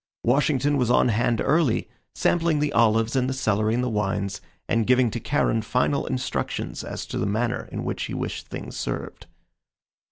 [0.23, 4.87] Washington was on hand early, sampling the olives and the celery and the wines, and
[4.87, 9.27] giving to Charon final instructions as to the manner in which he wished things served.